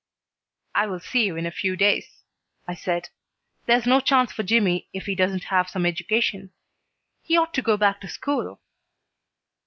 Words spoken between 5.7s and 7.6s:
education. He ought